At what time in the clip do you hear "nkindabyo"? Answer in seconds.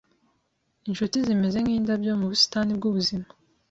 1.65-2.11